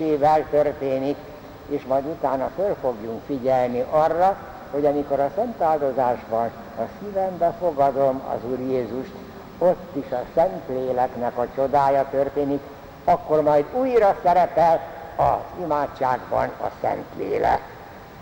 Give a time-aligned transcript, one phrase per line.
[0.00, 1.16] misével történik,
[1.68, 4.36] és majd utána föl fogjunk figyelni arra,
[4.70, 9.10] hogy amikor a szent áldozásban a szívembe fogadom az Úr Jézust,
[9.58, 12.60] ott is a Szentléleknek a csodája történik,
[13.04, 14.80] akkor majd újra szerepel
[15.16, 17.60] az imádságban a Szentlélek.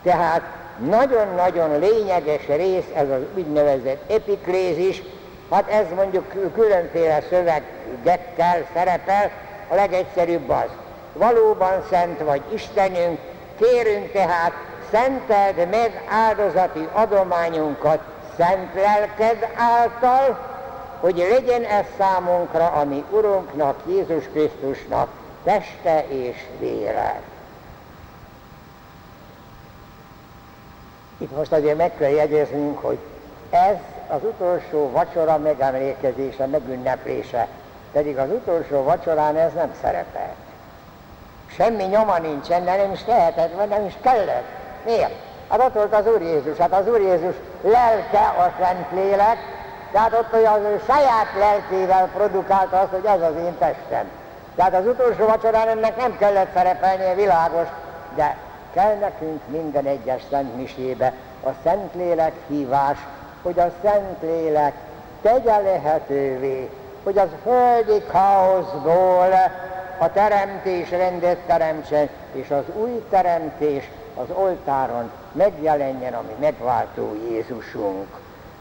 [0.03, 0.43] Tehát
[0.79, 5.03] nagyon-nagyon lényeges rész ez az úgynevezett epiklézis,
[5.51, 9.31] hát ez mondjuk különféle szövegekkel szerepel,
[9.69, 10.88] a legegyszerűbb az.
[11.13, 13.19] Valóban szent vagy Istenünk,
[13.59, 14.53] kérünk tehát,
[14.91, 18.01] szenteld meg áldozati adományunkat
[18.37, 20.39] szent lelked által,
[21.01, 25.09] hogy legyen ez számunkra, ami Urunknak, Jézus Krisztusnak
[25.45, 27.21] teste és vére.
[31.19, 32.99] Itt most azért meg kell jegyeznünk, hogy
[33.51, 33.77] ez
[34.09, 37.49] az utolsó vacsora megemlékezése, megünneplése,
[37.93, 40.48] pedig az utolsó vacsorán ez nem szerepelt.
[41.57, 44.47] Semmi nyoma nincsen, de nem is lehetett, vagy nem is kellett.
[44.85, 45.15] Miért?
[45.49, 49.37] Hát ott volt az Úr Jézus, hát az Úr Jézus lelke a Szentlélek,
[49.93, 54.05] tehát ott hogy az ő saját lelkével produkálta azt, hogy ez az én testem.
[54.57, 57.67] Tehát az utolsó vacsorán ennek nem kellett szerepelnie, világos,
[58.15, 58.37] de
[58.73, 61.13] kell nekünk minden egyes Szent Misébe
[61.45, 62.99] a Szentlélek hívás,
[63.43, 64.73] hogy a Szentlélek
[65.23, 66.71] tegye lehetővé,
[67.05, 69.29] hogy az földi káoszból
[69.99, 78.07] a teremtés rendet teremtsen, és az új teremtés az oltáron megjelenjen, ami megváltó Jézusunk.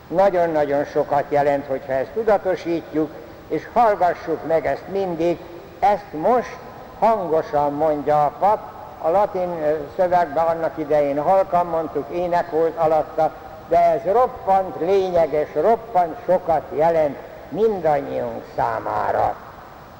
[0.07, 3.11] Nagyon-nagyon sokat jelent, hogyha ezt tudatosítjuk,
[3.47, 5.38] és hallgassuk meg ezt mindig,
[5.79, 6.57] ezt most
[6.99, 8.59] hangosan mondja a pap,
[9.01, 9.49] a latin
[9.95, 13.31] szövegben annak idején halkan mondtuk, ének volt alatta,
[13.67, 17.17] de ez roppant lényeges, roppant sokat jelent
[17.49, 19.35] mindannyiunk számára.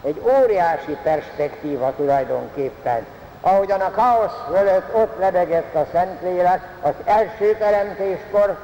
[0.08, 3.05] Egy óriási perspektíva tulajdonképpen.
[3.41, 8.58] Ahogyan a káosz fölött ott lebegett a Szentlélek az első teremtéskor,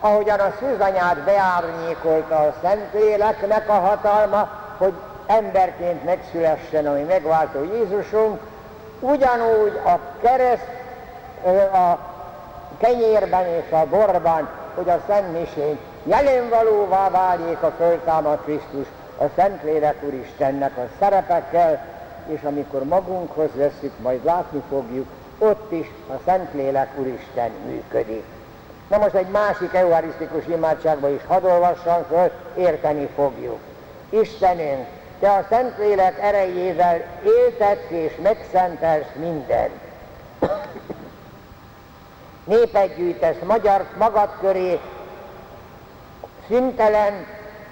[0.00, 4.92] ahogyan a szűzanyát beárnyékolta a Szentléleknek a hatalma, hogy
[5.26, 8.40] emberként megszülessen, ami megváltó Jézusunk,
[9.00, 10.68] ugyanúgy a kereszt,
[11.72, 11.98] a
[12.78, 18.86] kenyérben és a borban, hogy a Szent Misén jelenvalóvá váljék a föltámad Krisztus
[19.20, 21.84] a Szentlélek Úristennek a szerepekkel,
[22.26, 25.06] és amikor magunkhoz veszük, majd látni fogjuk,
[25.38, 28.24] ott is a Szentlélek Úristen működik.
[28.88, 33.58] Na most egy másik eucharisztikus imádságba is hadd olvassam föl, érteni fogjuk.
[34.10, 34.86] Istenünk,
[35.20, 39.80] Te a Szentlélek erejével éltetsz és megszentelsz mindent.
[42.44, 44.80] Népet gyűjtesz magyar, magad köré,
[46.48, 47.26] szüntelen,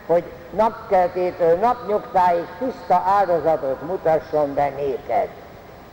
[0.09, 5.29] hogy napkeltétől napnyugtáig tiszta áldozatot mutasson be néked.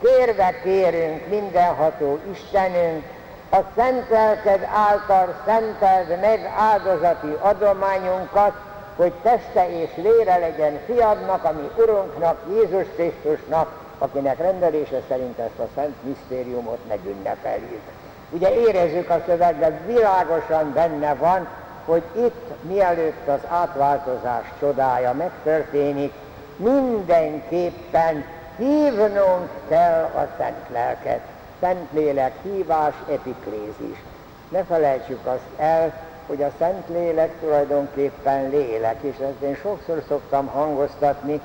[0.01, 3.03] Kérve kérünk mindenható Istenünk,
[3.51, 8.53] a szent lelked által szenteld meg áldozati adományunkat,
[8.95, 15.67] hogy teste és lére legyen fiadnak, ami Urunknak, Jézus Krisztusnak, akinek rendelése szerint ezt a
[15.75, 17.81] szent misztériumot megünnepeljük.
[18.29, 21.47] Ugye érezzük a szövegben, világosan benne van,
[21.85, 26.13] hogy itt mielőtt az átváltozás csodája megtörténik,
[26.55, 28.25] mindenképpen
[28.57, 31.21] hívnunk kell a Szent Lelket.
[31.59, 34.03] Szentlélek hívás, epiklézis.
[34.49, 35.93] Ne felejtsük azt el,
[36.27, 41.41] hogy a Szentlélek tulajdonképpen lélek, és ezt én sokszor szoktam hangoztatni,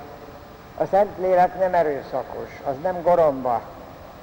[0.76, 3.62] a Szentlélek nem erőszakos, az nem goromba.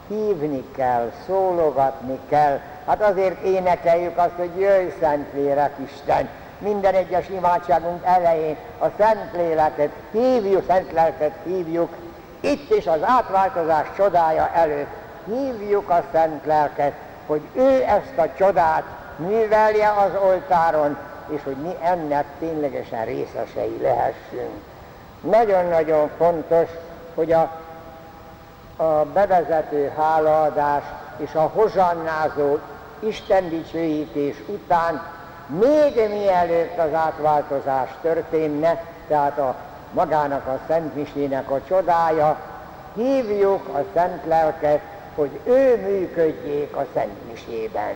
[0.08, 2.60] Hívni kell, szólogatni kell.
[2.86, 6.30] Hát azért énekeljük azt, hogy jöjj Szentlélek Isten.
[6.60, 11.90] Minden egyes imádságunk elején a Szentléleket hívjuk, Szentlelket hívjuk.
[12.40, 14.96] Itt is az átváltozás csodája előtt
[15.26, 16.94] hívjuk a Szent Lelket,
[17.26, 18.84] hogy ő ezt a csodát
[19.16, 20.98] művelje az oltáron,
[21.30, 24.62] és hogy mi ennek ténylegesen részesei lehessünk.
[25.22, 26.70] Nagyon-nagyon fontos,
[27.16, 27.52] hogy a,
[28.78, 30.84] a bevezető hálaadás
[31.18, 32.58] és a hozsannázó
[33.00, 35.02] Isten dicsőítés után
[35.46, 39.56] még mielőtt az átváltozás történne, tehát a
[39.92, 42.38] magának a Szent Misének a csodája,
[42.94, 44.82] hívjuk a Szent Lelket,
[45.16, 47.94] hogy ő működjék a Szent Misében.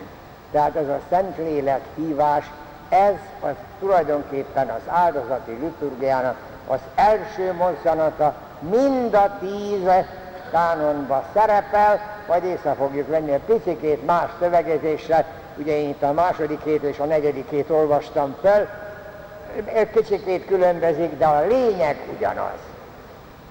[0.50, 2.50] Tehát ez a Szentlélek hívás,
[2.88, 6.36] ez az tulajdonképpen az áldozati liturgiának
[6.66, 9.88] az első mozzanata, mind a tíz
[10.52, 15.24] kánonba szerepel, majd észre fogjuk venni a picikét más szövegezéssel,
[15.56, 18.68] ugye én itt a másodikét és a negyedikét olvastam fel,
[19.64, 22.58] egy kicsikét különbözik, de a lényeg ugyanaz.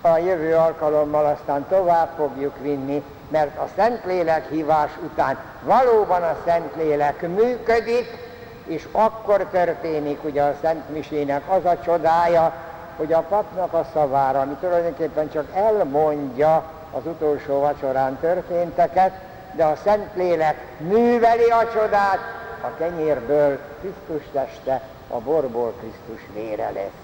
[0.01, 7.21] a jövő alkalommal aztán tovább fogjuk vinni, mert a Szentlélek hívás után valóban a Szentlélek
[7.21, 8.17] működik,
[8.65, 12.53] és akkor történik ugye a Szent Misének az a csodája,
[12.95, 19.11] hogy a papnak a szavára, ami tulajdonképpen csak elmondja az utolsó vacsorán történteket,
[19.55, 22.19] de a Szentlélek műveli a csodát,
[22.61, 27.01] a kenyérből Krisztus teste, a borból Krisztus vére lesz.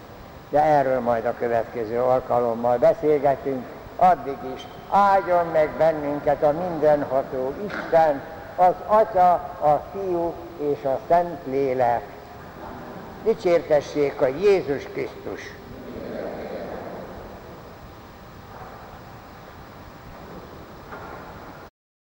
[0.49, 8.21] De erről majd a következő alkalommal beszélgetünk, addig is áldjon meg bennünket a mindenható Isten,
[8.55, 12.03] az Atya, a Fiú és a Szentlélek.
[13.23, 15.41] Dicsértessék a Jézus Krisztus!